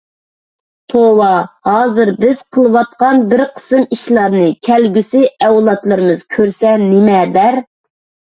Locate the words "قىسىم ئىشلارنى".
3.59-4.47